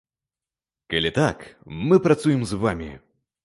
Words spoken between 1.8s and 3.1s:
мы працуем з вамі!